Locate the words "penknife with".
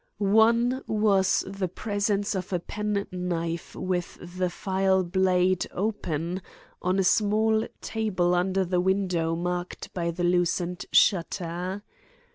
2.59-4.17